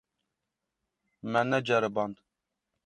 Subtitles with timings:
[1.31, 2.15] Me neceriband.